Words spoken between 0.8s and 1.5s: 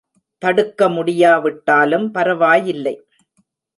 முடியா